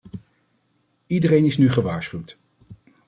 Iedereen 1.07 1.45
is 1.45 1.57
nu 1.57 1.69
gewaarschuwd. 1.69 2.39